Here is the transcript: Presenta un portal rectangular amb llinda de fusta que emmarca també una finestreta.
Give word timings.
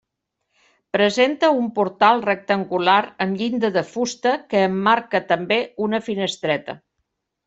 Presenta 0.95 1.49
un 1.57 1.67
portal 1.75 2.23
rectangular 2.29 2.95
amb 3.25 3.37
llinda 3.41 3.71
de 3.75 3.83
fusta 3.93 4.31
que 4.55 4.63
emmarca 4.71 5.21
també 5.33 5.59
una 5.89 6.01
finestreta. 6.09 6.77